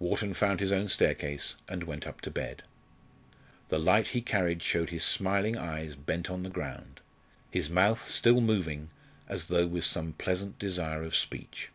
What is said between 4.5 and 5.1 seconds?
showed his